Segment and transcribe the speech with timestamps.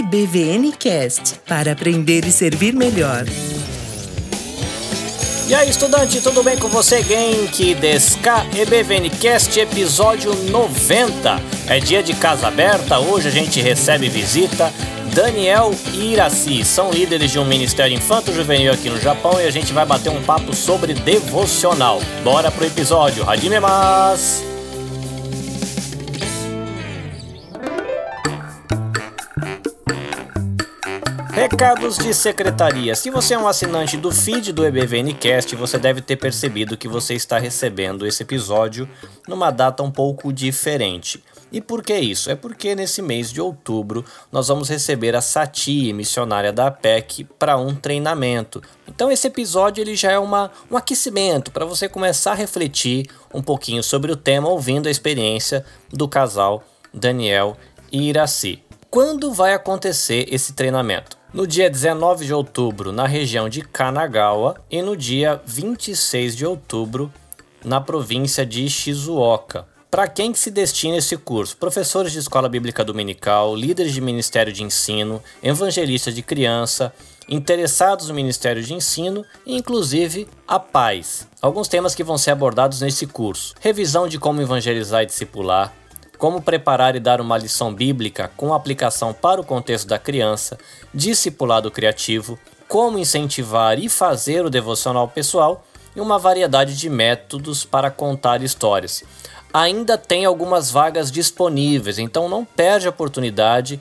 [0.00, 3.26] EBVNcast para aprender e servir melhor.
[5.46, 7.02] E aí, estudante, tudo bem com você?
[7.02, 11.38] Genki Deska EBVNcast episódio 90.
[11.68, 14.72] É dia de casa aberta, hoje a gente recebe visita.
[15.12, 19.70] Daniel e Iraci são líderes de um ministério infanto-juvenil aqui no Japão e a gente
[19.70, 22.00] vai bater um papo sobre devocional.
[22.24, 24.49] Bora pro episódio, Hajime mas!
[31.60, 32.94] Recados de secretaria.
[32.94, 37.12] Se você é um assinante do feed do EBVNcast, você deve ter percebido que você
[37.12, 38.88] está recebendo esse episódio
[39.28, 41.22] numa data um pouco diferente.
[41.52, 42.30] E por que isso?
[42.30, 44.02] É porque nesse mês de outubro
[44.32, 48.62] nós vamos receber a Sati, missionária da APEC, para um treinamento.
[48.88, 53.42] Então esse episódio ele já é uma, um aquecimento para você começar a refletir um
[53.42, 57.54] pouquinho sobre o tema ouvindo a experiência do casal Daniel
[57.92, 58.64] e Iraci.
[58.88, 61.19] Quando vai acontecer esse treinamento?
[61.32, 67.12] No dia 19 de outubro na região de Kanagawa e no dia 26 de outubro
[67.64, 69.66] na província de Shizuoka.
[69.90, 71.56] Para quem que se destina esse curso?
[71.56, 76.92] Professores de escola bíblica dominical, líderes de ministério de ensino, evangelistas de criança,
[77.28, 81.26] interessados no ministério de ensino e inclusive a paz.
[81.42, 85.74] Alguns temas que vão ser abordados nesse curso: revisão de como evangelizar e discipular,
[86.20, 90.58] como preparar e dar uma lição bíblica com aplicação para o contexto da criança,
[90.92, 95.64] discipulado criativo, como incentivar e fazer o devocional pessoal
[95.96, 99.02] e uma variedade de métodos para contar histórias.
[99.50, 103.80] Ainda tem algumas vagas disponíveis, então não perde a oportunidade.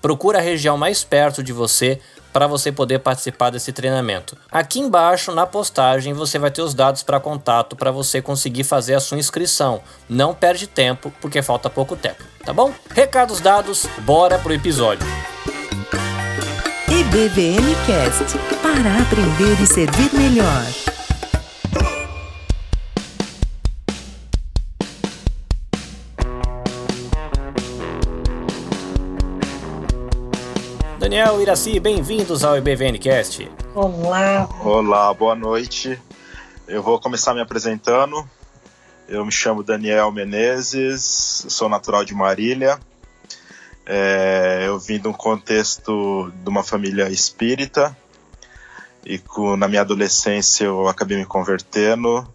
[0.00, 2.00] Procura a região mais perto de você
[2.34, 4.36] para você poder participar desse treinamento.
[4.50, 8.94] Aqui embaixo na postagem você vai ter os dados para contato para você conseguir fazer
[8.94, 9.80] a sua inscrição.
[10.08, 12.72] Não perde tempo porque falta pouco tempo, tá bom?
[12.90, 15.06] Recados dados, bora pro episódio.
[16.88, 20.93] EBVN Cast para aprender e servir melhor.
[31.14, 33.48] Daniel Iraci, bem-vindos ao EBVNcast.
[33.72, 34.48] Olá.
[34.64, 35.96] Olá, boa noite.
[36.66, 38.28] Eu vou começar me apresentando.
[39.08, 42.80] Eu me chamo Daniel Menezes, sou natural de Marília.
[43.86, 47.96] É, eu vim de um contexto de uma família espírita
[49.06, 52.26] e com, na minha adolescência eu acabei me convertendo.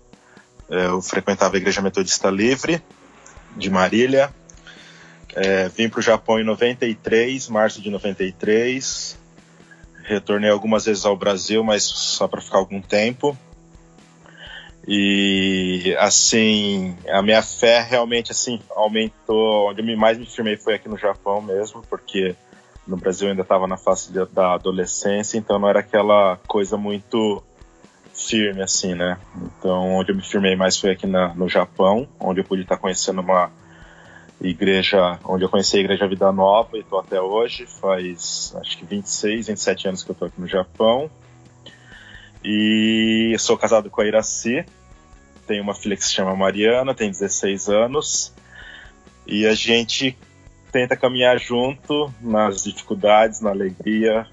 [0.70, 2.82] É, eu frequentava a Igreja Metodista Livre
[3.58, 4.34] de Marília
[5.36, 9.18] é, vim para o Japão em 93, março de 93.
[10.04, 13.38] Retornei algumas vezes ao Brasil, mas só para ficar algum tempo.
[14.88, 19.70] E assim, a minha fé realmente assim aumentou.
[19.70, 22.36] Onde eu mais me firmei foi aqui no Japão mesmo, porque
[22.88, 27.44] no Brasil eu ainda estava na fase da adolescência, então não era aquela coisa muito
[28.16, 29.18] firme assim, né?
[29.38, 32.78] Então, onde eu me firmei mais foi aqui na, no Japão, onde eu pude estar
[32.78, 33.52] conhecendo uma
[34.42, 37.66] igreja onde eu conheci a Igreja Vida Nova e estou até hoje.
[37.66, 41.10] Faz acho que 26, 27 anos que eu estou aqui no Japão.
[42.44, 44.66] E sou casado com a Iraci.
[45.46, 48.34] Tenho uma filha que se chama Mariana, tem 16 anos.
[49.28, 50.18] E a gente
[50.72, 54.26] tenta caminhar junto nas dificuldades, na alegria,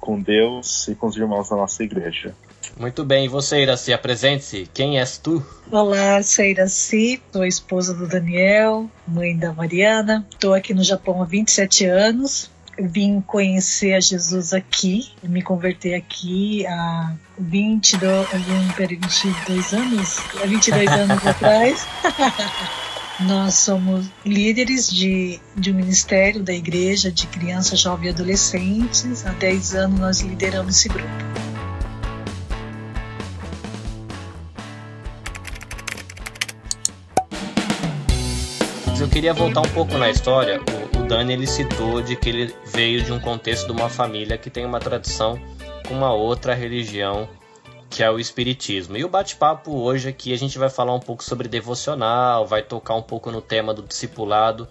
[0.00, 2.34] com Deus e com os irmãos da nossa igreja.
[2.78, 4.68] Muito bem, e você, Iraci, apresente-se.
[4.72, 5.44] Quem és tu?
[5.70, 10.24] Olá, sou Iraci, sou esposa do Daniel, mãe da Mariana.
[10.30, 12.48] Estou aqui no Japão há 27 anos.
[12.78, 18.28] Vim conhecer a Jesus aqui, me converter aqui há 22,
[18.78, 21.84] 22 anos, há 22 anos atrás.
[23.18, 29.26] Nós somos líderes de, de um ministério da igreja de crianças, jovens e adolescentes.
[29.26, 31.47] Há 10 anos nós lideramos esse grupo.
[39.00, 40.60] Eu queria voltar um pouco na história.
[40.94, 44.36] O, o Dani ele citou de que ele veio de um contexto de uma família
[44.36, 45.40] que tem uma tradição
[45.86, 47.28] com uma outra religião
[47.88, 48.96] que é o espiritismo.
[48.96, 52.96] E o bate-papo hoje aqui a gente vai falar um pouco sobre devocional, vai tocar
[52.96, 54.68] um pouco no tema do discipulado.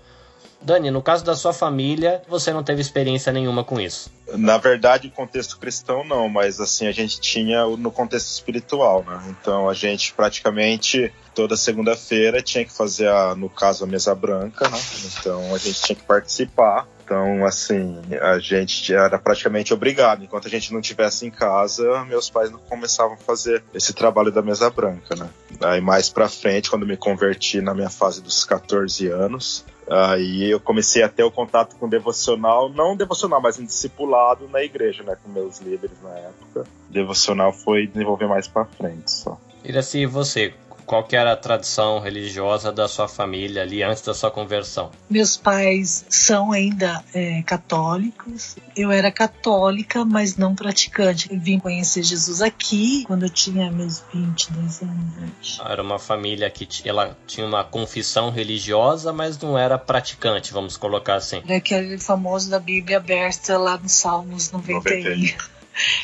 [0.61, 4.11] Dani, no caso da sua família, você não teve experiência nenhuma com isso?
[4.35, 9.21] Na verdade, o contexto cristão não, mas assim, a gente tinha no contexto espiritual, né?
[9.29, 14.67] Então a gente praticamente toda segunda-feira tinha que fazer, a, no caso, a mesa branca,
[14.67, 14.79] né?
[15.19, 16.87] Então a gente tinha que participar.
[17.05, 20.25] Então, assim, a gente era praticamente obrigado.
[20.25, 24.29] Enquanto a gente não tivesse em casa, meus pais não começavam a fazer esse trabalho
[24.29, 25.29] da mesa branca, né?
[25.61, 30.59] Aí mais pra frente, quando me converti na minha fase dos 14 anos, Aí eu
[30.59, 35.17] comecei a ter o contato com devocional, não devocional, mas um discipulado na igreja, né,
[35.23, 36.65] com meus líderes na época.
[36.89, 39.39] Devocional foi desenvolver mais para frente só.
[39.63, 40.53] E você,
[40.87, 44.89] qual que era a tradição religiosa da sua família ali antes da sua conversão?
[45.09, 48.55] Meus pais são ainda é, católicos.
[48.73, 51.27] Eu era católica, mas não praticante.
[51.29, 55.61] Eu vim conhecer Jesus aqui quando eu tinha meus 22 anos.
[55.63, 61.15] Era uma família que ela tinha uma confissão religiosa, mas não era praticante, vamos colocar
[61.15, 61.43] assim.
[61.45, 65.35] Era aquele famoso da Bíblia aberta lá no Salmos 91.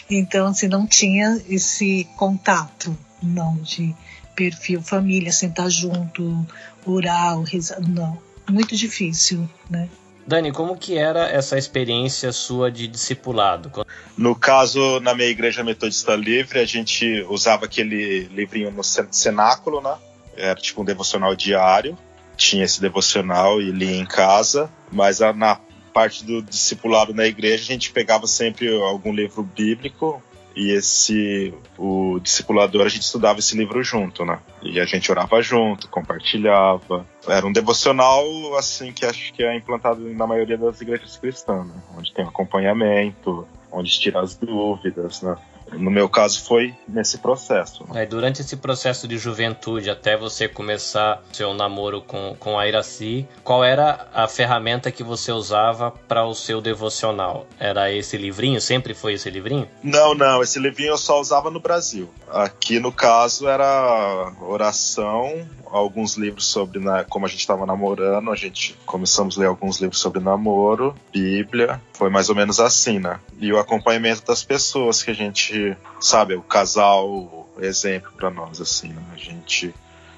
[0.07, 3.95] Então, assim, não tinha esse contato, não, de
[4.35, 6.45] perfil família, sentar junto,
[6.85, 7.79] orar, rezar.
[7.81, 8.17] Não,
[8.49, 9.89] muito difícil, né?
[10.25, 13.85] Dani, como que era essa experiência sua de discipulado?
[14.17, 19.95] No caso, na minha igreja metodista livre, a gente usava aquele livrinho no cenáculo, né?
[20.35, 21.97] Era tipo um devocional diário.
[22.37, 25.59] Tinha esse devocional e lia em casa, mas na
[25.93, 30.23] parte do discipulado na igreja, a gente pegava sempre algum livro bíblico,
[30.55, 34.39] e esse o discipulador a gente estudava esse livro junto, né?
[34.61, 37.05] E a gente orava junto, compartilhava.
[37.27, 38.23] Era um devocional
[38.57, 41.73] assim que acho que é implantado na maioria das igrejas cristãs, né?
[41.97, 45.35] onde tem acompanhamento, onde tira as dúvidas, né?
[45.77, 47.85] No meu caso foi nesse processo.
[47.91, 48.05] Né?
[48.05, 53.63] durante esse processo de juventude, até você começar seu namoro com, com a Iraci, qual
[53.63, 57.47] era a ferramenta que você usava para o seu devocional?
[57.59, 58.61] Era esse livrinho?
[58.61, 59.67] Sempre foi esse livrinho?
[59.81, 60.41] Não, não.
[60.43, 62.09] Esse livrinho eu só usava no Brasil.
[62.29, 68.35] Aqui, no caso, era oração, alguns livros sobre né, como a gente estava namorando, a
[68.35, 73.19] gente começamos a ler alguns livros sobre namoro, Bíblia, foi mais ou menos assim, né?
[73.39, 75.53] E o acompanhamento das pessoas que a gente,
[75.99, 79.03] sabe, o casal exemplo para nós assim, né?
[79.13, 79.73] a gente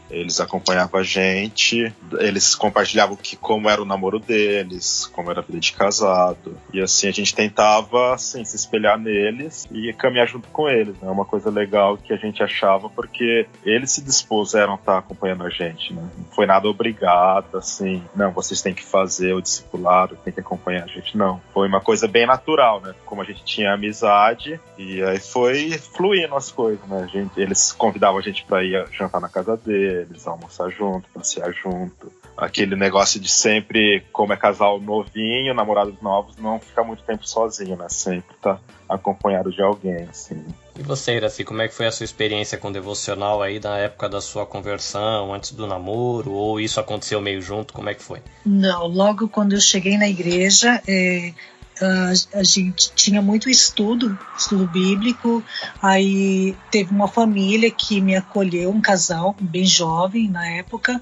[0.09, 5.43] eles acompanhavam a gente, eles compartilhavam que, como era o namoro deles, como era a
[5.43, 6.57] vida de casado.
[6.73, 10.95] E assim a gente tentava assim, se espelhar neles e caminhar junto com eles.
[11.01, 11.11] É né?
[11.11, 15.49] uma coisa legal que a gente achava porque eles se dispuseram a estar acompanhando a
[15.49, 15.93] gente.
[15.93, 16.07] Né?
[16.17, 20.83] Não foi nada obrigado, assim, não, vocês têm que fazer o discipulado, tem que acompanhar
[20.83, 21.17] a gente.
[21.17, 21.41] Não.
[21.53, 22.93] Foi uma coisa bem natural, né?
[23.05, 27.03] Como a gente tinha amizade e aí foi fluindo as coisas, né?
[27.03, 31.09] A gente, eles convidavam a gente para ir jantar na casa deles eles, almoçar junto,
[31.09, 32.11] passear junto.
[32.37, 37.77] Aquele negócio de sempre, como é casal novinho, namorados novos, não ficar muito tempo sozinho,
[37.77, 37.87] né?
[37.89, 38.59] Sempre tá
[38.89, 40.43] acompanhado de alguém, assim.
[40.77, 44.09] E você, Iraci, como é que foi a sua experiência com devocional aí na época
[44.09, 48.21] da sua conversão, antes do namoro, ou isso aconteceu meio junto, como é que foi?
[48.45, 51.33] Não, logo quando eu cheguei na igreja, é,
[51.81, 55.43] a, a, gente tinha muito estudo, estudo bíblico.
[55.81, 61.01] Aí teve uma família que me acolheu, um casal bem jovem na época,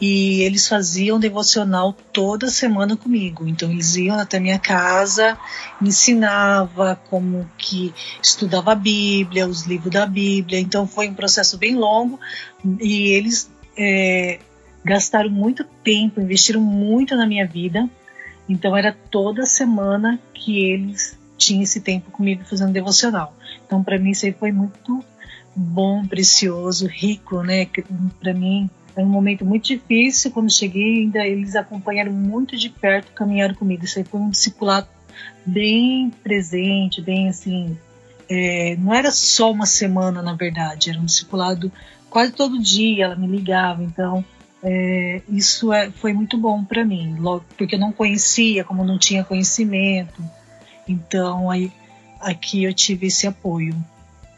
[0.00, 3.46] e eles faziam devocional toda semana comigo.
[3.48, 5.36] Então eles iam até minha casa,
[5.80, 7.92] me ensinava como que
[8.22, 10.60] estudava a Bíblia, os livros da Bíblia.
[10.60, 12.18] Então foi um processo bem longo
[12.80, 14.38] e eles é,
[14.84, 17.90] gastaram muito tempo, investiram muito na minha vida
[18.52, 23.34] então era toda semana que eles tinham esse tempo comigo fazendo devocional.
[23.66, 25.04] Então para mim isso aí foi muito
[25.54, 27.66] bom, precioso, rico, né?
[28.20, 30.30] Para mim é um momento muito difícil.
[30.30, 33.84] Quando cheguei, ainda eles acompanharam muito de perto, caminharam comigo.
[33.84, 34.88] Isso aí foi um discipulado
[35.44, 37.76] bem presente, bem assim.
[38.28, 41.70] É, não era só uma semana, na verdade, era um discipulado
[42.08, 43.06] quase todo dia.
[43.06, 44.24] Ela me ligava, então
[44.62, 48.98] é, isso é, foi muito bom para mim, logo, porque eu não conhecia, como não
[48.98, 50.22] tinha conhecimento.
[50.86, 51.72] Então, aí,
[52.20, 53.74] aqui eu tive esse apoio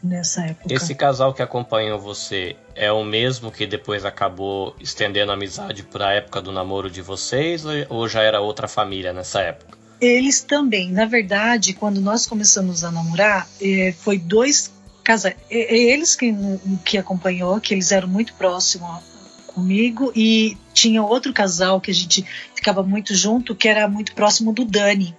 [0.01, 0.73] nessa época.
[0.73, 6.07] Esse casal que acompanhou você é o mesmo que depois acabou estendendo a amizade para
[6.07, 9.77] a época do namoro de vocês ou já era outra família nessa época?
[10.01, 10.91] Eles também.
[10.91, 14.71] Na verdade, quando nós começamos a namorar, é, foi dois
[15.03, 15.35] casais.
[15.49, 16.35] Eles que,
[16.83, 19.14] que acompanhou, que eles eram muito próximos
[19.55, 24.51] comigo e tinha outro casal que a gente ficava muito junto, que era muito próximo
[24.51, 25.15] do Dani.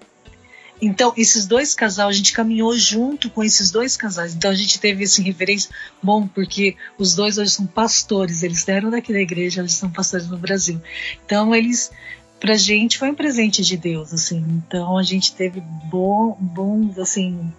[0.81, 4.35] Então, esses dois casais, a gente caminhou junto com esses dois casais.
[4.35, 5.71] Então, a gente teve esse referência
[6.03, 10.29] bom, porque os dois hoje são pastores, eles eram daqui da igreja, eles são pastores
[10.29, 10.79] no Brasil.
[11.25, 11.91] Então, eles,
[12.39, 14.45] pra gente, foi um presente de Deus, assim.
[14.67, 17.51] Então, a gente teve bom, bons, assim,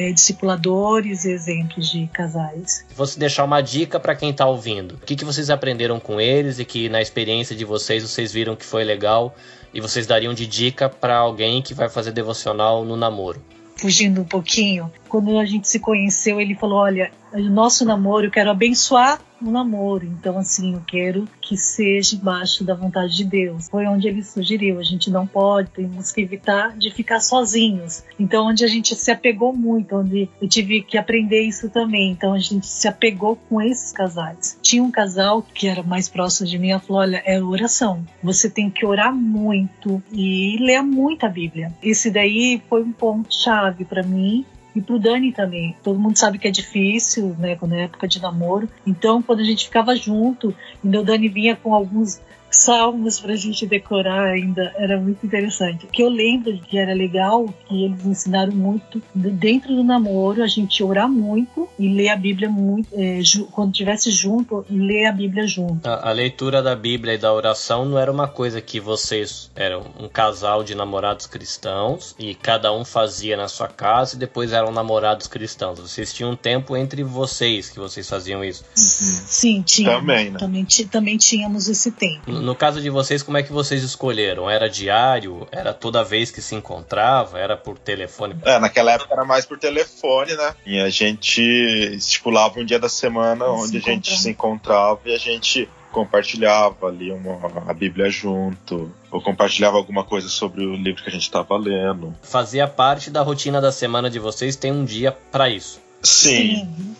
[0.00, 2.86] é, discipuladores e exemplos de casais.
[2.96, 4.94] Você deixar uma dica para quem está ouvindo.
[4.94, 8.56] O que, que vocês aprenderam com eles e que na experiência de vocês vocês viram
[8.56, 9.34] que foi legal
[9.74, 13.42] e vocês dariam de dica para alguém que vai fazer devocional no namoro?
[13.76, 18.30] Fugindo um pouquinho, quando a gente se conheceu, ele falou: Olha, o nosso namoro eu
[18.30, 20.04] quero abençoar um namoro.
[20.04, 23.68] Então, assim, eu quero que seja embaixo da vontade de Deus.
[23.68, 24.78] Foi onde ele sugeriu.
[24.78, 28.04] A gente não pode, temos que evitar de ficar sozinhos.
[28.18, 32.10] Então, onde a gente se apegou muito, onde eu tive que aprender isso também.
[32.10, 34.58] Então, a gente se apegou com esses casais.
[34.60, 38.04] Tinha um casal que era mais próximo de mim, ela falou: olha, é oração.
[38.22, 41.72] Você tem que orar muito e ler muito a Bíblia.
[41.82, 44.44] Esse daí foi um ponto chave para mim
[44.74, 45.76] e pro Dani também.
[45.82, 48.68] Todo mundo sabe que é difícil, né, quando é época de namoro.
[48.86, 53.36] Então, quando a gente ficava junto, e o Dani vinha com alguns salmos para a
[53.36, 55.86] gente decorar ainda, era muito interessante.
[55.86, 60.46] O que eu lembro que era legal, que eles ensinaram muito, dentro do namoro, a
[60.46, 65.46] gente orar muito e ler a Bíblia muito, é, quando estivesse junto, ler a Bíblia
[65.46, 65.86] junto.
[65.86, 69.86] A, a, leitura da Bíblia e da oração não era uma coisa que vocês eram
[69.98, 74.72] um casal de namorados cristãos e cada um fazia na sua casa e depois eram
[74.72, 75.78] namorados cristãos.
[75.78, 78.64] Vocês tinham um tempo entre vocês que vocês faziam isso.
[78.64, 78.72] Uhum.
[78.74, 80.00] Sim, tínhamos.
[80.00, 80.38] Também, né?
[80.38, 82.39] também, também tínhamos esse tempo.
[82.40, 84.48] No caso de vocês, como é que vocês escolheram?
[84.50, 85.46] Era diário?
[85.52, 87.38] Era toda vez que se encontrava?
[87.38, 88.36] Era por telefone?
[88.44, 90.54] É, naquela época era mais por telefone, né?
[90.64, 95.18] E a gente estipulava um dia da semana onde a gente se encontrava e a
[95.18, 101.08] gente compartilhava ali uma, a Bíblia junto, ou compartilhava alguma coisa sobre o livro que
[101.08, 102.14] a gente estava lendo.
[102.22, 105.80] Fazia parte da rotina da semana de vocês, tem um dia para isso.
[106.02, 106.66] Sim.
[106.66, 106.96] Sim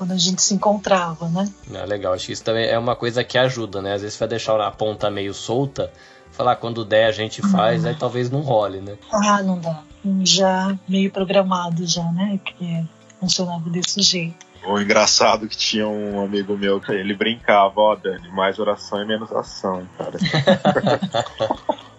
[0.00, 1.46] quando a gente se encontrava, né?
[1.74, 3.92] É legal, acho que isso também é uma coisa que ajuda, né?
[3.92, 5.92] Às vezes vai deixar a ponta meio solta,
[6.32, 8.96] falar quando der a gente faz, aí talvez não role, né?
[9.12, 9.82] Ah, não dá.
[10.22, 12.40] Já meio programado já, né?
[12.42, 12.82] Que
[13.20, 14.46] funcionava desse jeito.
[14.64, 19.06] O engraçado que tinha um amigo meu que ele brincava, ó, Dani, mais oração e
[19.06, 20.16] menos ação, cara.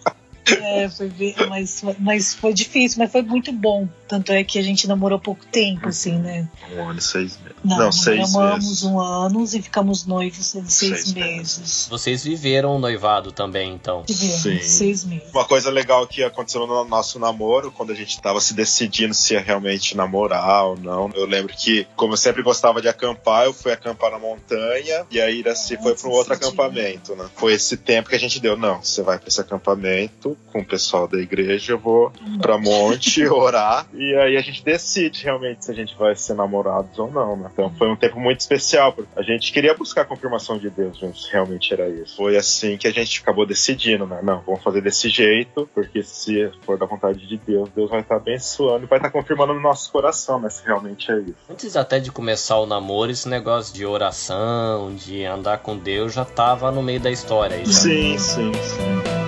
[0.47, 3.87] É, foi bem, mas, mas foi difícil, mas foi muito bom.
[4.07, 6.47] Tanto é que a gente namorou pouco tempo, assim, né?
[6.75, 7.57] Um ano e seis meses.
[7.63, 8.83] Não, Não seis meses.
[8.83, 11.57] um ano e ficamos noivos seis, seis meses.
[11.57, 11.87] meses.
[11.89, 14.03] Vocês viveram o noivado também, então?
[14.07, 14.59] Vivemos, Sim.
[14.59, 15.31] seis meses.
[15.31, 19.33] Uma coisa legal que aconteceu no nosso namoro, quando a gente tava se decidindo se
[19.33, 21.09] ia realmente namorar ou não.
[21.13, 25.21] Eu lembro que, como eu sempre gostava de acampar, eu fui acampar na montanha e
[25.21, 27.29] aí Iraci foi para um outro acampamento, né?
[27.35, 28.57] Foi esse tempo que a gente deu.
[28.57, 32.11] Não, você vai para esse acampamento com o pessoal da igreja, eu vou
[32.41, 36.97] pra monte orar e aí a gente decide realmente se a gente vai ser namorados
[36.97, 37.49] ou não, né?
[37.51, 40.99] Então foi um tempo muito especial, porque a gente queria buscar a confirmação de Deus,
[40.99, 42.15] se realmente era isso.
[42.15, 44.19] Foi assim que a gente acabou decidindo, né?
[44.23, 48.17] Não, vamos fazer desse jeito, porque se for da vontade de Deus, Deus vai estar
[48.17, 50.49] abençoando e vai estar confirmando no nosso coração, né?
[50.49, 51.35] Se realmente é isso.
[51.49, 56.25] Antes até de começar o namoro, esse negócio de oração, de andar com Deus, já
[56.25, 57.57] tava no meio da história.
[57.57, 59.20] Aí, sim, sim, sim.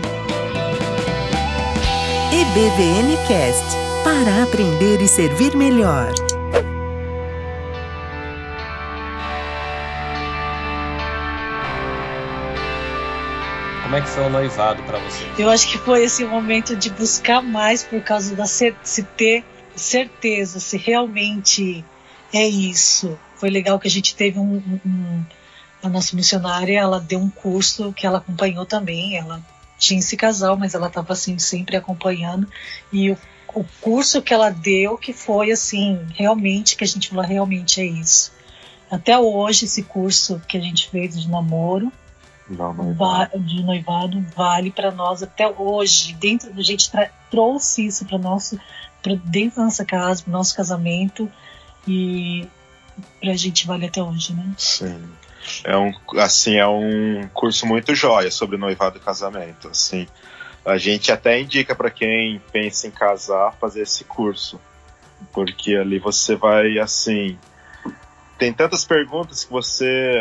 [2.55, 3.65] EBVN Cast
[4.03, 6.13] para aprender e servir melhor.
[13.81, 15.25] Como é que foi o noivado para você?
[15.35, 18.71] Eu acho que foi esse momento de buscar mais por causa da se
[19.17, 19.43] ter
[19.75, 21.83] certeza se realmente
[22.31, 23.17] é isso.
[23.35, 25.25] Foi legal que a gente teve um, um
[25.81, 29.41] a nossa missionária, ela deu um curso que ela acompanhou também, ela
[29.77, 32.47] tinha esse casal, mas ela estava assim sempre acompanhando
[32.91, 33.17] e o,
[33.53, 37.85] o curso que ela deu que foi assim realmente que a gente falou realmente é
[37.85, 38.31] isso.
[38.89, 41.91] Até hoje esse curso que a gente fez de namoro
[43.39, 46.13] de noivado vale para nós até hoje.
[46.13, 46.91] Dentro da gente
[47.31, 48.59] trouxe isso para nosso
[49.01, 51.29] pra dentro da nossa casa, pro nosso casamento
[51.87, 52.47] e
[53.19, 54.53] pra gente vale até hoje, né?
[54.57, 55.03] Sim
[55.63, 60.07] é um assim é um curso muito jóia sobre noivado e casamento assim.
[60.65, 64.59] A gente até indica para quem pensa em casar fazer esse curso
[65.33, 67.37] porque ali você vai assim
[68.37, 70.13] tem tantas perguntas que você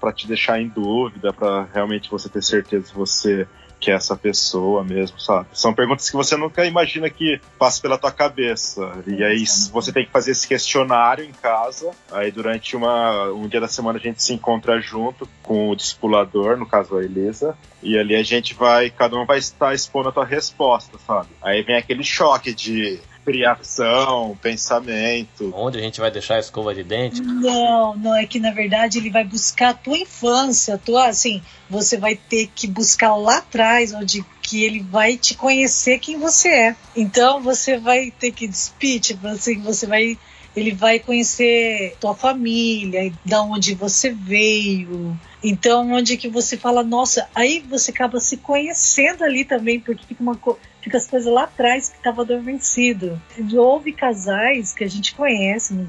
[0.00, 3.48] para te deixar em dúvida para realmente você ter certeza se você
[3.84, 5.46] que é essa pessoa mesmo, sabe?
[5.52, 8.80] São perguntas que você nunca imagina que passa pela tua cabeça.
[9.06, 11.90] E aí você tem que fazer esse questionário em casa.
[12.10, 16.56] Aí durante uma, um dia da semana a gente se encontra junto com o discipulador,
[16.56, 17.58] no caso a Elisa.
[17.82, 21.28] E ali a gente vai, cada um vai estar expondo a tua resposta, sabe?
[21.42, 25.52] Aí vem aquele choque de criação, pensamento.
[25.54, 27.22] Onde a gente vai deixar a escova de dente?
[27.22, 31.42] Não, não, é que na verdade ele vai buscar a tua infância, a tua, assim,
[31.68, 36.48] você vai ter que buscar lá atrás, onde que ele vai te conhecer quem você
[36.48, 36.76] é.
[36.94, 40.18] Então você vai ter que despite, assim, você vai
[40.56, 45.18] ele vai conhecer tua família, da onde você veio.
[45.42, 50.22] Então, onde que você fala, nossa, aí você acaba se conhecendo ali também, porque fica
[50.22, 53.20] uma coisa fica as coisas lá atrás que estava adormecido.
[53.54, 55.86] Houve casais que a gente conhece, não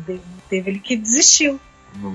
[0.49, 1.59] teve ele que desistiu.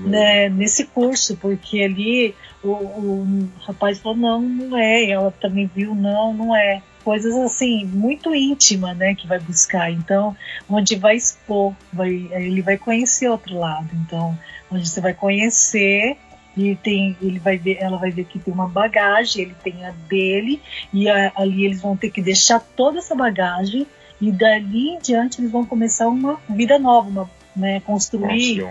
[0.05, 5.65] né, nesse curso, porque ali o, o rapaz falou, não, não é, e ela também
[5.75, 9.91] viu, não, não é coisas assim muito íntima, né, que vai buscar.
[9.91, 10.35] Então,
[10.69, 13.89] onde vai expor, vai, ele vai conhecer outro lado.
[14.05, 14.37] Então,
[14.71, 16.15] onde você vai conhecer
[16.55, 19.91] e tem, ele vai ver, ela vai ver que tem uma bagagem, ele tem a
[19.91, 20.61] dele
[20.93, 23.87] e a, ali eles vão ter que deixar toda essa bagagem
[24.19, 28.63] e dali em diante eles vão começar uma vida nova, uma, né, construir.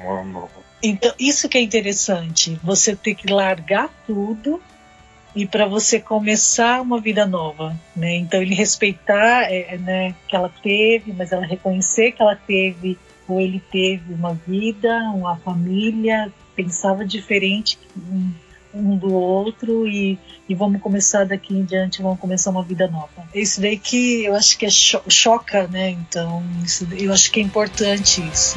[0.82, 4.60] Então isso que é interessante, você ter que largar tudo
[5.34, 8.16] e para você começar uma vida nova, né?
[8.16, 12.98] Então ele respeitar, é, é, né, que ela teve, mas ela reconhecer que ela teve
[13.28, 17.78] ou ele teve uma vida, uma família, pensava diferente
[18.72, 23.10] um do outro e, e vamos começar daqui em diante, vamos começar uma vida nova.
[23.34, 25.90] Isso daí que eu acho que é cho choca, né?
[25.90, 28.56] Então, isso, eu acho que é importante isso.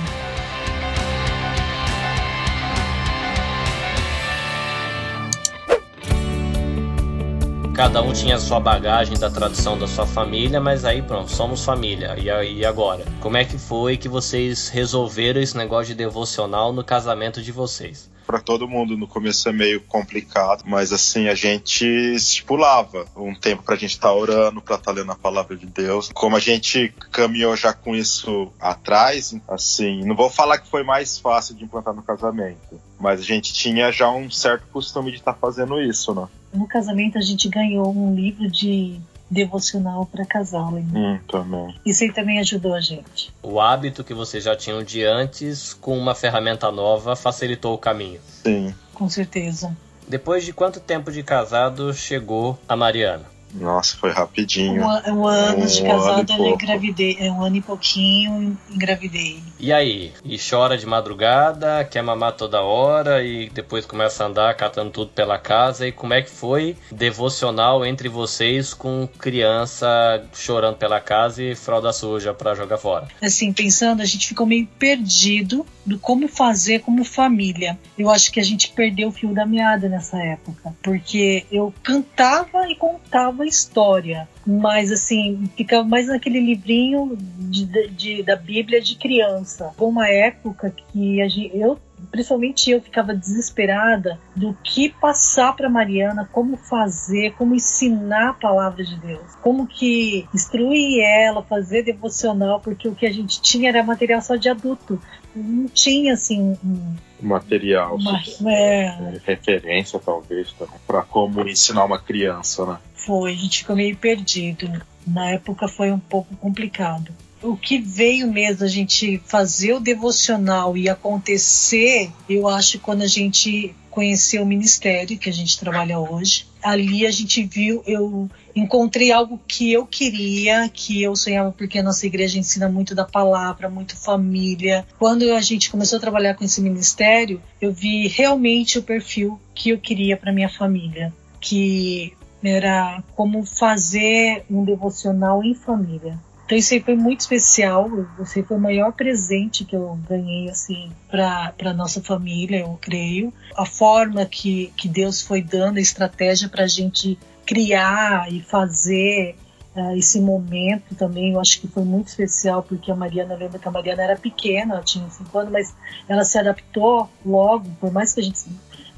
[7.73, 11.65] Cada um tinha a sua bagagem da tradição da sua família, mas aí pronto, somos
[11.65, 12.15] família.
[12.19, 13.03] E aí agora?
[13.19, 18.11] Como é que foi que vocês resolveram esse negócio de devocional no casamento de vocês?
[18.25, 23.61] para todo mundo no começo é meio complicado, mas assim a gente estipulava um tempo
[23.61, 26.09] para a gente estar tá orando, para estar tá lendo a palavra de Deus.
[26.13, 31.19] Como a gente caminhou já com isso atrás, assim, não vou falar que foi mais
[31.19, 35.33] fácil de implantar no casamento, mas a gente tinha já um certo costume de estar
[35.33, 36.27] tá fazendo isso, né?
[36.53, 40.85] No casamento a gente ganhou um livro de devocional para casal, né?
[40.93, 41.75] Hum, também.
[41.85, 43.33] Isso aí também ajudou a gente.
[43.41, 48.21] O hábito que vocês já tinham de antes, com uma ferramenta nova, facilitou o caminho.
[48.43, 48.73] Sim.
[48.93, 49.75] Com certeza.
[50.07, 53.32] Depois de quanto tempo de casado chegou a Mariana?
[53.53, 54.83] Nossa, foi rapidinho.
[54.83, 57.17] Um, um ano um de casado, eu engravidei.
[57.19, 59.41] É um ano e pouquinho, engravidei.
[59.59, 60.11] E aí?
[60.23, 65.11] E chora de madrugada, quer mamar toda hora e depois começa a andar catando tudo
[65.11, 65.87] pela casa.
[65.87, 71.93] E como é que foi devocional entre vocês com criança chorando pela casa e fralda
[71.93, 73.07] suja para jogar fora?
[73.21, 77.77] Assim, pensando, a gente ficou meio perdido do como fazer como família.
[77.97, 82.67] Eu acho que a gente perdeu o fio da meada nessa época, porque eu cantava
[82.69, 89.73] e contava história, mas assim, ficava mais naquele livrinho de, de, da Bíblia de criança.
[89.77, 91.79] Foi uma época que a gente, eu
[92.11, 98.83] principalmente eu ficava desesperada do que passar para Mariana, como fazer, como ensinar a palavra
[98.83, 103.83] de Deus, como que instruir ela, fazer devocional, porque o que a gente tinha era
[103.83, 105.01] material só de adulto,
[105.35, 109.19] não tinha assim um material, uma, é...
[109.25, 110.53] referência talvez
[110.85, 112.77] para como ensinar uma criança, né?
[112.93, 114.81] Foi, a gente ficou meio perdido.
[115.05, 117.11] Na época foi um pouco complicado.
[117.41, 123.07] O que veio mesmo a gente fazer o devocional e acontecer, eu acho quando a
[123.07, 126.47] gente conheceu o ministério que a gente trabalha hoje.
[126.63, 131.83] Ali a gente viu, eu encontrei algo que eu queria, que eu sonhava, porque a
[131.83, 134.85] nossa igreja ensina muito da palavra, muito família.
[134.99, 139.69] Quando a gente começou a trabalhar com esse ministério, eu vi realmente o perfil que
[139.69, 142.13] eu queria para minha família, que
[142.43, 146.19] era como fazer um devocional em família.
[146.45, 150.91] Então isso aí foi muito especial, você foi o maior presente que eu ganhei assim
[151.09, 153.33] para nossa família, eu creio.
[153.55, 159.35] A forma que, que Deus foi dando a estratégia para a gente criar e fazer
[159.75, 163.67] uh, esse momento também, eu acho que foi muito especial porque a Mariana, lembra que
[163.67, 165.75] a Mariana era pequena, ela tinha cinco anos, mas
[166.07, 168.39] ela se adaptou logo, por mais que a gente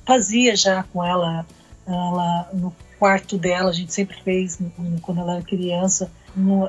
[0.05, 1.45] fazia já com ela,
[1.87, 4.59] ela no quarto dela, a gente sempre fez
[5.01, 6.09] quando ela era criança.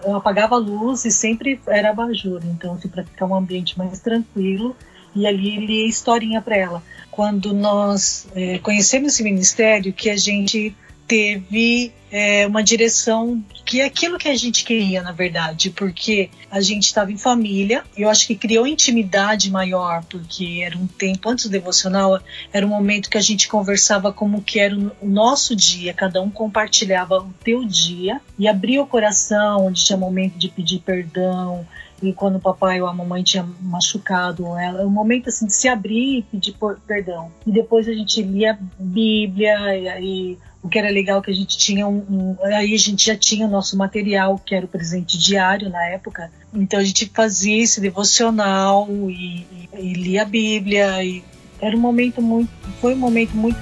[0.04, 3.98] Eu apagava a luz e sempre era abajur, então assim, para ficar um ambiente mais
[4.00, 4.76] tranquilo
[5.14, 6.82] e ali lia historinha para ela.
[7.10, 13.84] Quando nós é, conhecemos esse ministério, que a gente teve é, uma direção que é
[13.84, 18.26] aquilo que a gente queria, na verdade, porque a gente estava em família, eu acho
[18.26, 22.20] que criou intimidade maior, porque era um tempo antes do devocional,
[22.52, 26.30] era um momento que a gente conversava como que era o nosso dia, cada um
[26.30, 31.66] compartilhava o teu dia e abria o coração, onde tinha momento de pedir perdão,
[32.02, 35.66] e quando o papai ou a mamãe tinha machucado ela, um momento assim de se
[35.66, 36.54] abrir e pedir
[36.86, 37.32] perdão.
[37.46, 41.34] E depois a gente lia a Bíblia e, e o que era legal que a
[41.34, 44.68] gente tinha um, um, aí a gente já tinha o nosso material que era o
[44.68, 46.30] presente diário na época.
[46.52, 51.22] Então a gente fazia esse devocional e, e, e lia a Bíblia e
[51.60, 52.50] era um momento muito
[52.80, 53.58] foi um momento muito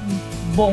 [0.55, 0.73] bom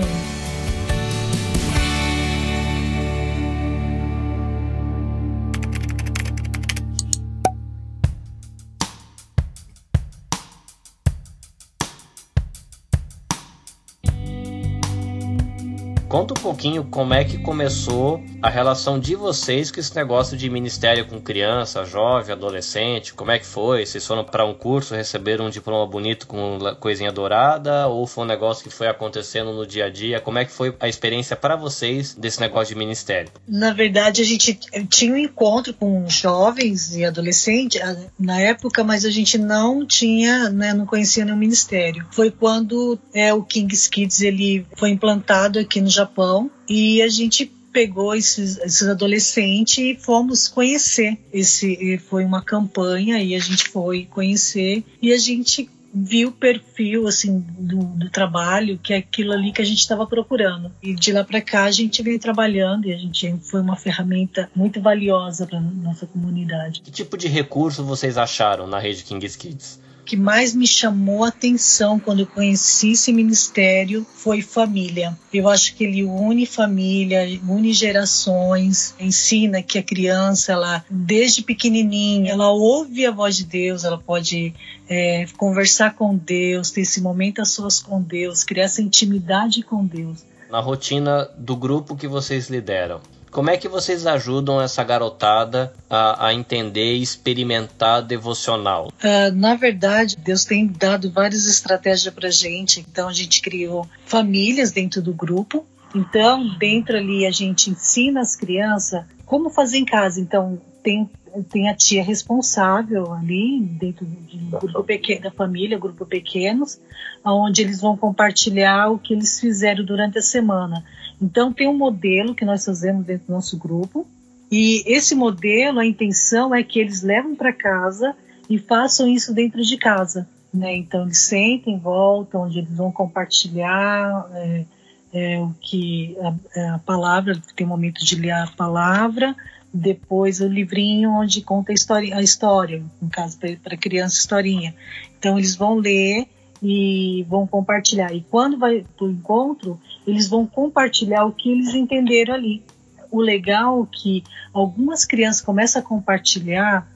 [16.12, 20.50] Conta um pouquinho como é que começou a relação de vocês com esse negócio de
[20.50, 23.14] ministério com criança, jovem, adolescente.
[23.14, 23.86] Como é que foi?
[23.86, 27.88] Vocês foram para um curso, receberam um diploma bonito com coisinha dourada?
[27.88, 30.20] Ou foi um negócio que foi acontecendo no dia a dia?
[30.20, 33.32] Como é que foi a experiência para vocês desse negócio de ministério?
[33.48, 39.06] Na verdade, a gente tinha um encontro com jovens e adolescentes ah, na época, mas
[39.06, 42.06] a gente não tinha, né, não conhecia nenhum ministério.
[42.12, 47.08] Foi quando é, o King's Kids ele foi implantado aqui no Japão Japão e a
[47.08, 51.18] gente pegou esses, esses adolescentes e fomos conhecer.
[51.32, 57.06] Esse foi uma campanha e a gente foi conhecer e a gente viu o perfil
[57.06, 61.12] assim do, do, trabalho que é aquilo ali que a gente estava procurando e de
[61.12, 65.46] lá para cá a gente veio trabalhando e a gente foi uma ferramenta muito valiosa
[65.46, 66.80] para nossa comunidade.
[66.80, 69.82] Que tipo de recurso vocês acharam na rede Kings Kids?
[70.06, 75.18] Que mais me chamou a atenção quando eu conheci esse ministério foi família.
[75.34, 82.32] Eu acho que ele une família, une gerações, ensina que a criança, ela desde pequenininha,
[82.32, 84.54] ela ouve a voz de Deus, ela pode
[84.90, 89.86] é, conversar com Deus, ter esse momento a sós com Deus, criar essa intimidade com
[89.86, 90.26] Deus.
[90.50, 93.00] Na rotina do grupo que vocês lideram,
[93.32, 98.88] como é que vocês ajudam essa garotada a, a entender e experimentar devocional?
[98.88, 102.82] Uh, na verdade, Deus tem dado várias estratégias para gente.
[102.82, 105.66] Então, a gente criou famílias dentro do grupo.
[105.96, 110.20] Então, dentro ali, a gente ensina as crianças como fazer em casa.
[110.20, 111.10] Então, tem
[111.50, 116.80] tem a tia responsável ali dentro do grupo pequeno, da família, grupo pequenos,
[117.24, 120.84] onde eles vão compartilhar o que eles fizeram durante a semana.
[121.22, 124.08] Então, tem um modelo que nós fazemos dentro do nosso grupo,
[124.52, 128.16] e esse modelo, a intenção é que eles levem para casa
[128.50, 130.28] e façam isso dentro de casa.
[130.54, 130.76] Né?
[130.76, 134.66] Então, eles sentem, voltam, onde eles vão compartilhar é,
[135.14, 139.36] é, o que a, a palavra, tem um momento de ler a palavra,
[139.74, 144.76] depois o livrinho onde conta a história, a história no caso para criança historinha.
[145.18, 146.28] Então eles vão ler
[146.62, 148.14] e vão compartilhar.
[148.14, 152.64] E quando vai para o encontro, eles vão compartilhar o que eles entenderam ali.
[153.12, 156.88] O legal é que algumas crianças começam a compartilhar,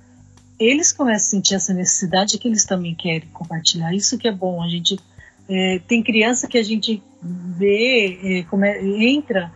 [0.60, 3.94] eles começam a sentir essa necessidade que eles também querem compartilhar.
[3.94, 4.64] Isso que é bom.
[4.64, 4.98] A gente
[5.50, 8.70] é, tem criança que a gente vê, é, come,
[9.14, 9.52] entra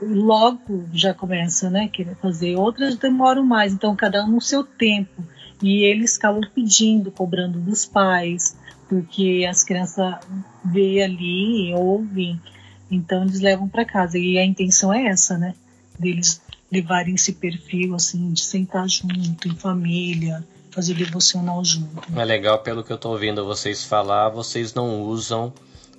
[0.00, 2.56] logo já começa, né, querer fazer.
[2.56, 5.22] Outras demoram mais, então cada um no seu tempo.
[5.62, 8.56] E eles acabam pedindo, cobrando dos pais
[8.88, 10.16] porque as crianças
[10.64, 12.40] veem ali, ouvem,
[12.90, 14.18] então eles levam para casa.
[14.18, 15.54] E a intenção é essa, né?
[15.98, 22.02] Deles levarem esse perfil, assim, de sentar junto, em família, fazer devocional junto.
[22.14, 25.52] É legal, pelo que eu tô ouvindo vocês falar, vocês não usam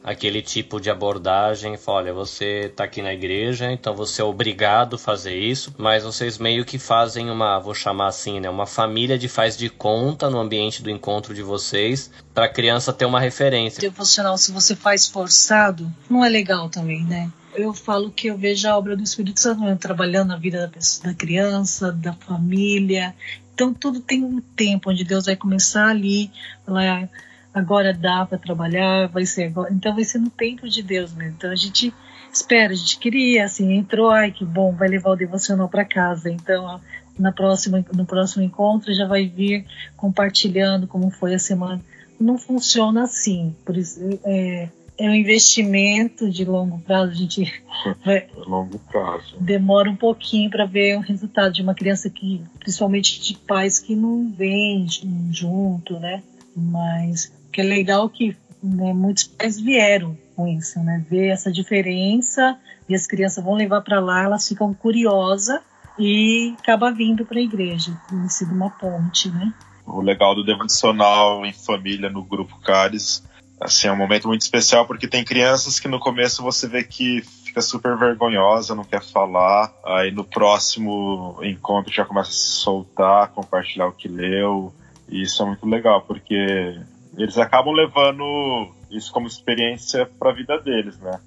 [0.04, 4.96] aquele tipo de abordagem, fala, olha, você está aqui na igreja, então você é obrigado
[4.96, 9.18] a fazer isso, mas vocês meio que fazem uma, vou chamar assim, né, uma família
[9.18, 13.20] de faz de conta no ambiente do encontro de vocês, para a criança ter uma
[13.20, 13.82] referência.
[13.82, 17.30] Devocional, se você faz forçado, não é legal também, né?
[17.54, 21.14] Eu falo que eu vejo a obra do Espírito Santo trabalhando na vida da, da
[21.16, 23.14] criança, da família.
[23.54, 26.32] Então tudo tem um tempo onde Deus vai começar ali,
[26.66, 27.10] lá
[27.54, 29.74] agora dá para trabalhar, vai ser agora.
[29.74, 31.34] Então vai ser no tempo de Deus mesmo.
[31.36, 31.94] Então a gente
[32.32, 36.30] espera, a gente queria, assim, entrou, ai que bom, vai levar o devocional para casa.
[36.30, 36.80] Então
[37.20, 39.66] na próxima, no próximo encontro já vai vir
[39.98, 41.82] compartilhando como foi a semana.
[42.20, 47.64] Não funciona assim, por isso é, é um investimento de longo prazo, a gente
[48.06, 49.38] vai, longo prazo.
[49.40, 53.96] demora um pouquinho para ver o resultado de uma criança que, principalmente de pais que
[53.96, 54.86] não vêm
[55.32, 56.24] junto, né?
[56.56, 61.04] Mas que é legal que né, muitos pais vieram com isso, né?
[61.10, 62.58] Ver essa diferença
[62.88, 65.60] e as crianças vão levar para lá, elas ficam curiosas
[65.98, 69.54] e acaba vindo para a igreja, tem sido uma ponte, né?
[69.86, 73.24] O legal do devocional em família no grupo Caris,
[73.60, 77.22] assim, é um momento muito especial porque tem crianças que no começo você vê que
[77.44, 83.30] fica super vergonhosa, não quer falar, aí no próximo encontro já começa a se soltar,
[83.30, 84.74] compartilhar o que leu,
[85.10, 86.80] e isso é muito legal porque
[87.18, 91.20] eles acabam levando isso como experiência para a vida deles, né?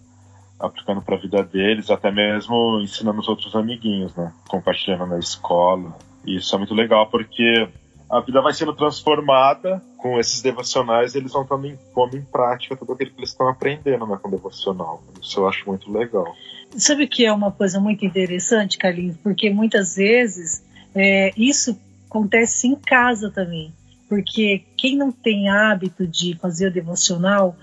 [0.58, 4.32] Aplicando para a vida deles, até mesmo ensinando os outros amiguinhos, né?
[4.48, 5.96] Compartilhando na escola.
[6.24, 7.68] E isso é muito legal porque
[8.08, 12.92] a vida vai sendo transformada com esses devocionais, eles vão em, pondo em prática tudo
[12.92, 15.02] aquilo que eles estão aprendendo né, com o devocional.
[15.20, 16.34] Isso eu acho muito legal.
[16.76, 19.16] Sabe que é uma coisa muito interessante, Carlinhos?
[19.16, 20.64] Porque muitas vezes
[20.94, 23.72] é, isso acontece em casa também
[24.12, 27.56] porque quem não tem hábito de fazer o devocional,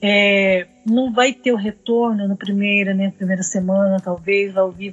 [0.00, 4.92] É, não vai ter o retorno na primeira, né, primeira semana, talvez, vai ouvir,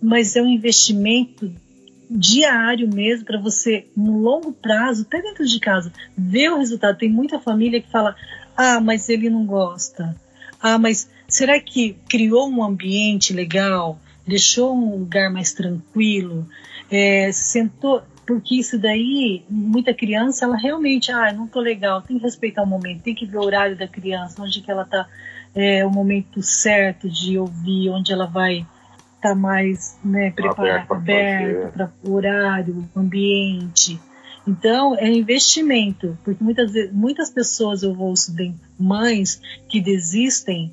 [0.00, 1.50] mas é um investimento
[2.08, 6.98] diário mesmo para você, no longo prazo, até dentro de casa, ver o resultado.
[6.98, 8.14] Tem muita família que fala:
[8.56, 10.14] ah, mas ele não gosta.
[10.60, 13.98] Ah, mas será que criou um ambiente legal?
[14.26, 16.46] Deixou um lugar mais tranquilo?
[16.90, 18.02] É, sentou.
[18.28, 22.66] Porque isso daí, muita criança, ela realmente, ah, não tô legal, tem que respeitar o
[22.66, 25.08] momento, tem que ver o horário da criança, onde que ela tá,
[25.54, 28.66] é, o momento certo de ouvir, onde ela vai
[29.16, 33.98] estar tá mais né, preparado, aberto para o horário, ambiente.
[34.46, 40.70] Então, é investimento, porque muitas, muitas pessoas eu ouço de mães que desistem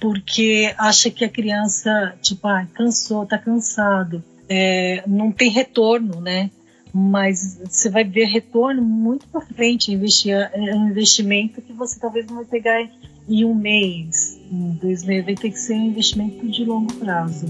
[0.00, 6.50] porque acha que a criança, tipo, ah, cansou, tá cansado, é, não tem retorno, né?
[6.98, 12.24] Mas você vai ver retorno muito para frente, investir, é um investimento que você talvez
[12.26, 12.88] não vai pegar
[13.28, 17.44] em um mês, em dois meses, vai ter que ser um investimento de longo prazo.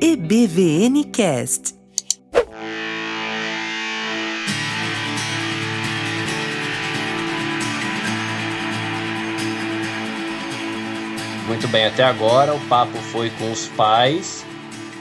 [0.00, 1.74] EBVN Cast.
[11.46, 14.50] Muito bem, até agora o papo foi com os pais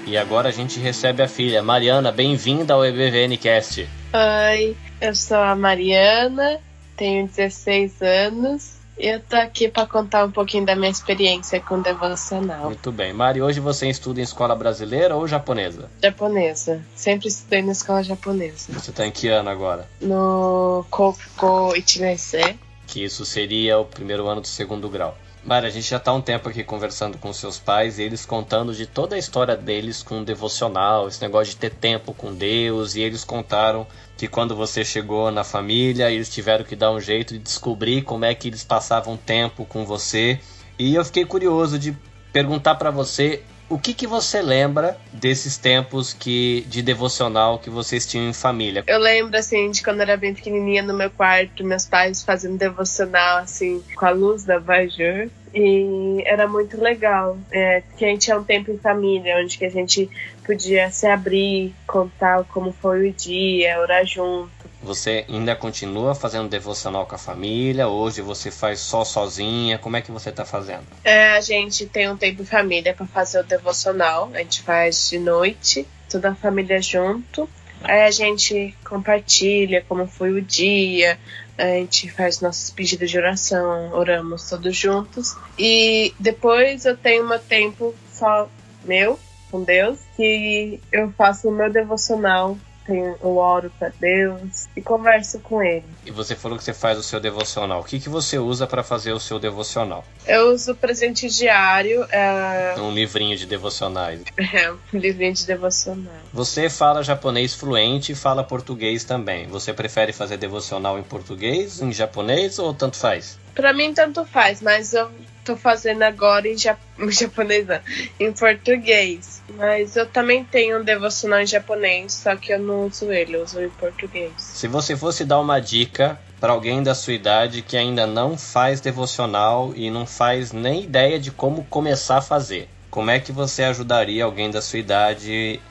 [0.05, 1.61] e agora a gente recebe a filha.
[1.61, 3.87] Mariana, bem-vinda ao EBVN Cast.
[4.13, 6.59] Oi, eu sou a Mariana,
[6.95, 12.65] tenho 16 anos eu tô aqui para contar um pouquinho da minha experiência com devocional.
[12.65, 13.11] Muito bem.
[13.11, 15.89] Mari, hoje você estuda em escola brasileira ou japonesa?
[16.01, 16.81] Japonesa.
[16.95, 18.71] Sempre estudei na escola japonesa.
[18.71, 19.89] Você tá em que ano agora?
[19.99, 22.59] No Koko Ichinese.
[22.85, 25.17] Que isso seria o primeiro ano do segundo grau.
[25.43, 28.75] Mari, a gente já está um tempo aqui conversando com seus pais e eles contando
[28.75, 32.93] de toda a história deles com o devocional, esse negócio de ter tempo com Deus,
[32.93, 37.33] e eles contaram que quando você chegou na família, eles tiveram que dar um jeito
[37.33, 40.39] de descobrir como é que eles passavam tempo com você.
[40.77, 41.97] E eu fiquei curioso de
[42.31, 48.05] perguntar para você o que, que você lembra desses tempos que de devocional que vocês
[48.05, 48.83] tinham em família?
[48.85, 52.57] Eu lembro, assim, de quando eu era bem pequenininha no meu quarto, meus pais fazendo
[52.57, 55.29] devocional, assim, com a luz da Bajur.
[55.53, 59.65] E era muito legal, é, que a gente tinha um tempo em família, onde que
[59.65, 60.09] a gente
[60.45, 64.60] podia se abrir, contar como foi o dia, orar junto.
[64.83, 67.87] Você ainda continua fazendo devocional com a família?
[67.87, 69.77] Hoje você faz só sozinha?
[69.77, 70.85] Como é que você está fazendo?
[71.03, 74.31] É, a gente tem um tempo em família para fazer o devocional.
[74.33, 77.47] A gente faz de noite, toda a família junto.
[77.83, 81.19] Aí a gente compartilha como foi o dia,
[81.57, 85.35] a gente faz nossos pedidos de oração, oramos todos juntos.
[85.57, 88.49] E depois eu tenho meu tempo só
[88.83, 92.57] meu, com Deus, que eu faço o meu devocional
[92.89, 95.85] eu oro para Deus e converso com Ele.
[96.05, 97.81] E você falou que você faz o seu devocional.
[97.81, 100.03] O que, que você usa para fazer o seu devocional?
[100.25, 102.05] Eu uso presente diário.
[102.11, 102.75] É...
[102.79, 104.21] Um livrinho de devocionais.
[104.53, 106.13] É, um livrinho de devocional.
[106.33, 109.47] Você fala japonês fluente e fala português também.
[109.47, 113.39] Você prefere fazer devocional em português, em japonês ou tanto faz?
[113.55, 115.09] Para mim, tanto faz, mas eu
[115.43, 116.77] tô fazendo agora em, ja
[117.09, 117.79] japonês, não,
[118.19, 119.41] em português.
[119.55, 123.43] Mas eu também tenho um devocional em japonês, só que eu não uso ele, eu
[123.43, 124.31] uso em português.
[124.37, 128.81] Se você fosse dar uma dica para alguém da sua idade que ainda não faz
[128.81, 133.63] devocional e não faz nem ideia de como começar a fazer, como é que você
[133.63, 135.61] ajudaria alguém da sua idade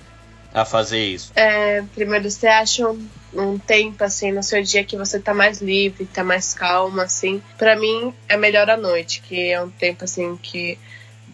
[0.53, 1.33] a fazer isso?
[1.35, 2.85] É, primeiro você acha
[3.33, 7.43] um tempo assim no seu dia que você tá mais livre, tá mais calma assim.
[7.57, 10.79] Para mim é melhor à noite, que é um tempo assim que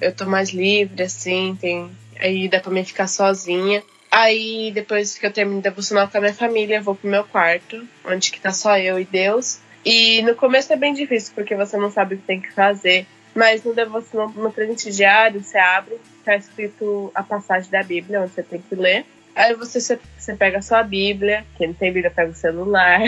[0.00, 3.82] eu tô mais livre assim, tem aí dá para mim ficar sozinha.
[4.10, 7.24] Aí depois que eu termino de devocional com a minha família, eu vou pro meu
[7.24, 9.58] quarto, onde que tá só eu e Deus.
[9.84, 13.06] E no começo é bem difícil porque você não sabe o que tem que fazer.
[13.36, 18.32] Mas no devocional, no presente diário, você abre, tá escrito a passagem da Bíblia, onde
[18.32, 19.04] você tem que ler.
[19.34, 19.78] Aí você,
[20.16, 23.02] você pega a sua Bíblia, quem não tem Bíblia pega o celular.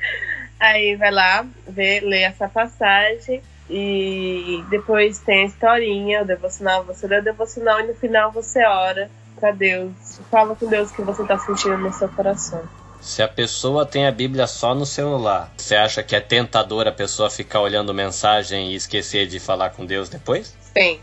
[0.60, 7.06] Aí vai lá, vê, lê essa passagem e depois tem a historinha, o devocional, você
[7.06, 10.20] lê o devocional e no final você ora para Deus.
[10.30, 12.62] Fala com Deus o que você está sentindo no seu coração.
[13.04, 16.92] Se a pessoa tem a Bíblia só no celular, você acha que é tentador a
[16.92, 20.56] pessoa ficar olhando mensagem e esquecer de falar com Deus depois?
[20.74, 20.98] Sim.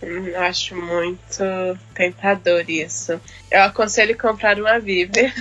[0.00, 1.42] Eu acho muito
[1.92, 3.20] tentador isso.
[3.50, 5.34] Eu aconselho comprar uma Bíblia.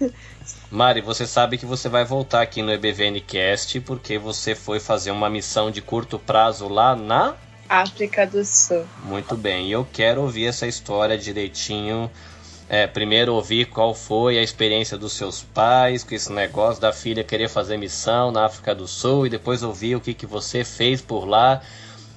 [0.70, 5.10] Mari, você sabe que você vai voltar aqui no EBVN Cast porque você foi fazer
[5.10, 7.34] uma missão de curto prazo lá na
[7.68, 8.84] África do Sul.
[9.02, 12.10] Muito bem, e eu quero ouvir essa história direitinho
[12.68, 17.22] é, primeiro ouvir qual foi a experiência dos seus pais com esse negócio da filha
[17.22, 21.00] querer fazer missão na África do Sul e depois ouvir o que, que você fez
[21.00, 21.62] por lá,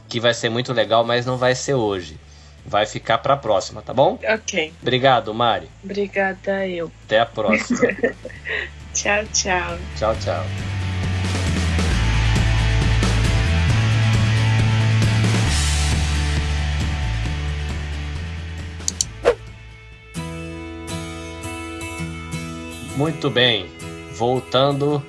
[0.08, 2.18] que vai ser muito legal, mas não vai ser hoje.
[2.66, 4.20] Vai ficar para a próxima, tá bom?
[4.28, 4.74] Ok.
[4.82, 5.70] Obrigado, Mari.
[5.84, 6.92] Obrigada eu.
[7.06, 7.80] Até a próxima.
[8.94, 9.78] tchau, tchau.
[9.98, 10.77] Tchau, tchau.
[22.98, 23.68] Muito bem,
[24.12, 25.06] voltando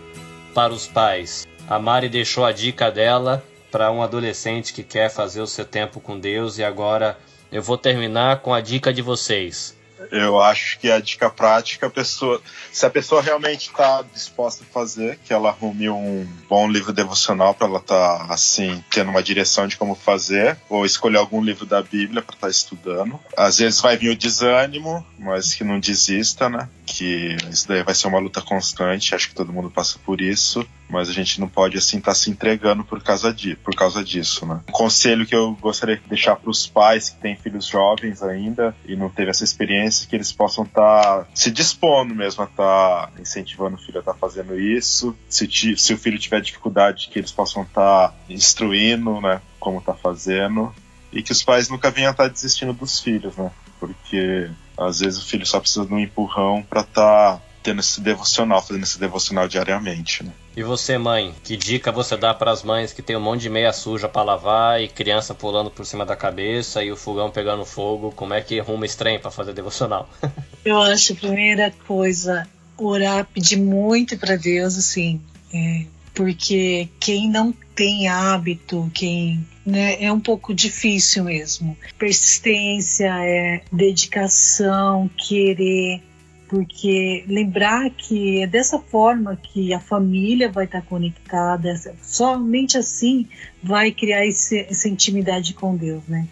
[0.53, 1.47] para os pais.
[1.67, 5.99] A Mari deixou a dica dela para um adolescente que quer fazer o seu tempo
[5.99, 7.17] com Deus e agora
[7.51, 9.75] eu vou terminar com a dica de vocês.
[10.11, 12.41] Eu acho que a dica prática, a pessoa,
[12.73, 17.55] se a pessoa realmente está disposta a fazer, que ela arrume um bom livro devocional
[17.55, 21.67] para ela estar tá, assim tendo uma direção de como fazer, ou escolher algum livro
[21.67, 23.19] da Bíblia para estar tá estudando.
[23.37, 26.69] Às vezes vai vir o desânimo, mas que não desista, né?
[26.87, 29.15] Que isso daí vai ser uma luta constante.
[29.15, 32.15] Acho que todo mundo passa por isso mas a gente não pode assim estar tá
[32.15, 34.61] se entregando por causa, de, por causa disso, né?
[34.69, 38.75] Um conselho que eu gostaria de deixar para os pais que têm filhos jovens ainda
[38.87, 43.07] e não teve essa experiência, que eles possam estar tá se dispondo mesmo a estar
[43.09, 45.17] tá incentivando o filho a estar tá fazendo isso.
[45.29, 49.41] Se, se o filho tiver dificuldade, que eles possam estar tá instruindo, né?
[49.61, 50.75] Como tá fazendo.
[51.13, 53.51] E que os pais nunca venham a estar tá desistindo dos filhos, né?
[53.81, 58.63] Porque às vezes o filho só precisa de um empurrão para estar tendo esse devocional,
[58.63, 60.33] fazendo esse devocional diariamente, né?
[60.57, 63.51] E você, mãe, que dica você dá para as mães que tem um monte de
[63.51, 67.65] meia suja para lavar e criança pulando por cima da cabeça e o fogão pegando
[67.65, 68.13] fogo?
[68.13, 70.09] Como é que arruma estranho para fazer devocional?
[70.65, 75.21] Eu acho a primeira coisa orar, pedir muito para Deus, assim,
[75.53, 81.77] é, porque quem não tem hábito, quem né, é um pouco difícil mesmo.
[81.99, 86.03] Persistência, é dedicação, querer
[86.49, 93.29] porque lembrar que é dessa forma que a família vai estar conectada, somente assim
[93.63, 96.27] vai criar esse, essa intimidade com Deus, né?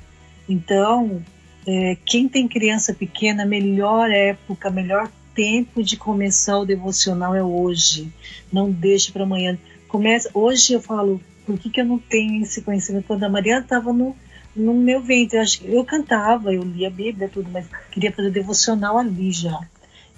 [0.48, 1.22] Então,
[1.66, 8.10] é, quem tem criança pequena, melhor época, melhor tempo de começar o devocional é hoje.
[8.50, 9.58] Não deixe para amanhã.
[9.86, 13.06] Começa hoje eu falo, por que, que eu não tenho esse conhecimento?
[13.06, 14.16] Quando a Maria estava no,
[14.54, 18.96] no meu ventre, eu, eu cantava, eu lia a Bíblia, tudo, mas queria fazer devocional
[18.96, 19.60] ali já.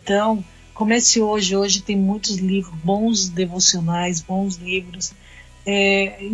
[0.08, 0.42] Então,
[0.72, 1.54] comece hoje.
[1.54, 5.12] Hoje tem muitos livros, bons devocionais, bons livros.
[5.66, 6.30] É,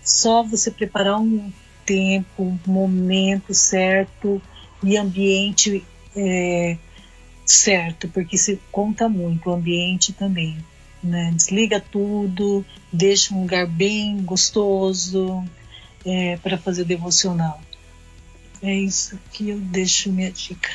[0.00, 1.50] só você preparar um
[1.84, 4.40] tempo, um momento certo
[4.80, 5.84] e ambiente
[6.14, 6.78] é,
[7.44, 10.56] certo, porque se conta muito o ambiente também.
[11.02, 11.32] Né?
[11.34, 15.42] Desliga tudo, deixa um lugar bem gostoso
[16.04, 17.60] é, para fazer devocional.
[18.62, 20.70] É isso que eu deixo minha dica.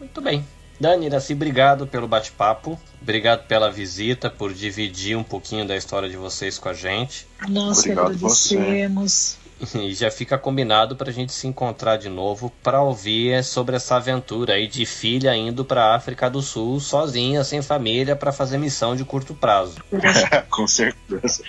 [0.00, 0.44] Muito bem.
[0.82, 2.76] Dani, Iraci, obrigado pelo bate-papo.
[3.00, 7.24] Obrigado pela visita, por dividir um pouquinho da história de vocês com a gente.
[7.48, 9.38] Nós obrigado agradecemos.
[9.76, 13.94] E já fica combinado para a gente se encontrar de novo para ouvir sobre essa
[13.94, 18.58] aventura aí de filha indo para a África do Sul sozinha, sem família, para fazer
[18.58, 19.76] missão de curto prazo.
[20.50, 21.44] com certeza.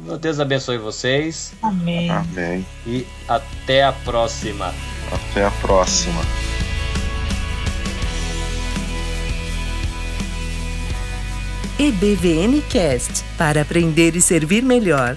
[0.00, 1.52] Meu Deus abençoe vocês.
[1.60, 2.08] Amém.
[2.08, 2.66] Amém.
[2.86, 4.72] E até a próxima.
[5.12, 6.22] Até a próxima.
[11.80, 15.16] EBVN Cast para aprender e servir melhor.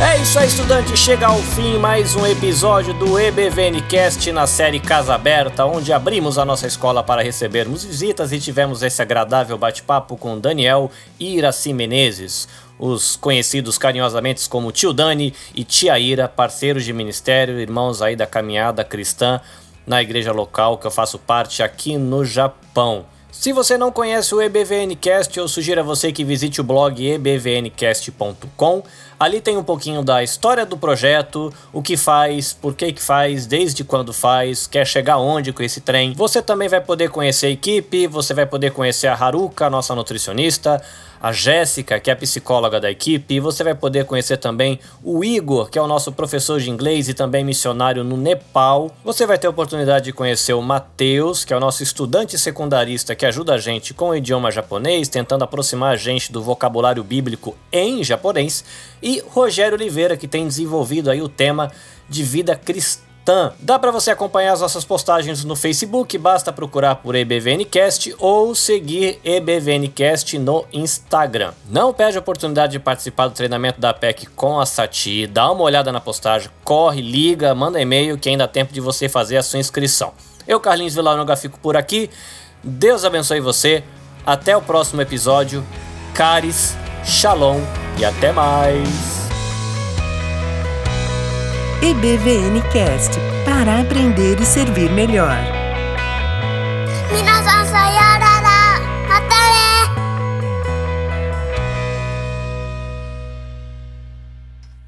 [0.00, 0.96] É isso aí, estudante.
[0.96, 6.38] Chega ao fim mais um episódio do EBVN Cast na série Casa Aberta, onde abrimos
[6.38, 12.46] a nossa escola para recebermos visitas e tivemos esse agradável bate-papo com Daniel Iraci Menezes
[12.78, 18.26] os conhecidos carinhosamente como Tio Dani e Tia Ira, parceiros de ministério, irmãos aí da
[18.26, 19.40] caminhada cristã
[19.86, 23.04] na igreja local que eu faço parte aqui no Japão.
[23.34, 28.82] Se você não conhece o EBVNcast, eu sugiro a você que visite o blog ebvncast.com.
[29.18, 33.44] Ali tem um pouquinho da história do projeto, o que faz, por que que faz,
[33.44, 36.12] desde quando faz, quer chegar onde com esse trem.
[36.14, 40.80] Você também vai poder conhecer a equipe, você vai poder conhecer a Haruka, nossa nutricionista,
[41.24, 45.24] a Jéssica, que é a psicóloga da equipe, e você vai poder conhecer também o
[45.24, 48.94] Igor, que é o nosso professor de inglês e também missionário no Nepal.
[49.02, 53.14] Você vai ter a oportunidade de conhecer o Matheus, que é o nosso estudante secundarista
[53.14, 57.56] que ajuda a gente com o idioma japonês, tentando aproximar a gente do vocabulário bíblico
[57.72, 58.62] em japonês,
[59.02, 61.72] e Rogério Oliveira, que tem desenvolvido aí o tema
[62.06, 63.52] de vida cristã Natan.
[63.58, 69.18] Dá para você acompanhar as nossas postagens no Facebook, basta procurar por EBVNcast ou seguir
[69.24, 71.52] EBVNcast no Instagram.
[71.68, 75.62] Não perde a oportunidade de participar do treinamento da PEC com a Sati, dá uma
[75.62, 79.42] olhada na postagem, corre, liga, manda e-mail que ainda dá tempo de você fazer a
[79.42, 80.12] sua inscrição.
[80.46, 82.10] Eu, Carlinhos Villanueva, fico por aqui.
[82.62, 83.82] Deus abençoe você.
[84.26, 85.64] Até o próximo episódio.
[86.12, 87.60] Caris, Shalom
[87.98, 89.33] e até mais.
[91.84, 93.12] EBVNcast
[93.44, 95.36] para aprender e servir melhor.
[97.12, 98.80] Minasan sayonara,
[99.10, 99.44] até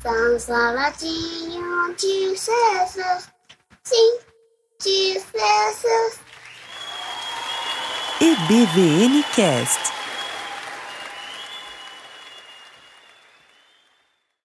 [0.03, 3.29] São saladinho de Jesus,
[3.85, 4.19] sim,
[4.83, 6.19] de Jesus.
[8.23, 9.96] EBVNcast